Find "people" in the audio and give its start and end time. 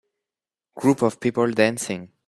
1.19-1.51